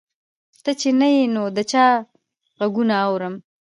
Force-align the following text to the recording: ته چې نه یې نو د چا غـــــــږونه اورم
ته 0.63 0.71
چې 0.79 0.89
نه 0.99 1.07
یې 1.15 1.23
نو 1.35 1.43
د 1.55 1.59
چا 1.71 1.85
غـــــــږونه 2.57 2.95
اورم 3.07 3.33